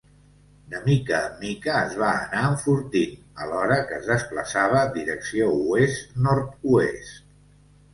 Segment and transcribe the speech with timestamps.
[0.69, 3.13] De mica en mica es va anar enfortint
[3.45, 7.27] alhora que es desplaçava en direcció oest-nord-oest.